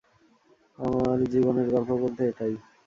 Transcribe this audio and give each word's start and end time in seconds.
আমার 0.79 1.17
জীবনের 1.31 1.67
গল্প 1.73 1.89
বলতে 2.03 2.21
এটাই। 2.27 2.53